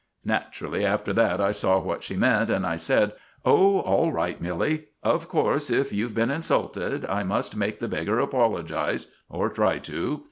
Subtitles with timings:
[0.25, 3.13] Naturally, after that I saw what she meant, and I said,
[3.45, 8.19] 'Oh, all right, Milly; of course, if you've been insulted, I must make the beggar
[8.19, 10.19] apologize or try to.